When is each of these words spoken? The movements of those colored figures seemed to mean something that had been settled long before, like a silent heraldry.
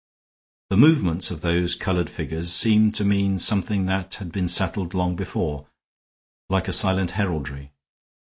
The 0.71 0.77
movements 0.77 1.29
of 1.29 1.41
those 1.41 1.75
colored 1.75 2.09
figures 2.09 2.51
seemed 2.51 2.95
to 2.95 3.05
mean 3.05 3.37
something 3.37 3.85
that 3.85 4.15
had 4.15 4.31
been 4.31 4.47
settled 4.47 4.95
long 4.95 5.15
before, 5.15 5.67
like 6.49 6.67
a 6.67 6.71
silent 6.71 7.11
heraldry. 7.11 7.71